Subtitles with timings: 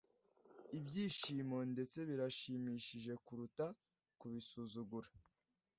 [0.77, 3.65] Ibyishimo ndetse birashimishije kuruta
[4.19, 5.09] kubisuzugura